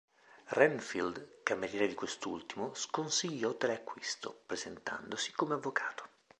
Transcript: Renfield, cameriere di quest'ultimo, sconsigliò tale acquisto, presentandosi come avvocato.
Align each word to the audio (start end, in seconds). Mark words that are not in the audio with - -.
Renfield, 0.55 1.29
cameriere 1.43 1.85
di 1.85 1.93
quest'ultimo, 1.93 2.73
sconsigliò 2.73 3.53
tale 3.55 3.73
acquisto, 3.75 4.41
presentandosi 4.47 5.31
come 5.31 5.53
avvocato. 5.53 6.03